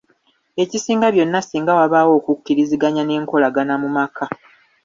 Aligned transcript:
Ekisinga 0.63 1.07
byonna 1.13 1.39
singa 1.41 1.73
wabaawo 1.79 2.11
okukkiriziganya 2.19 3.03
n'enkolagana 3.05 3.73
mu 3.81 3.89
maka. 3.97 4.25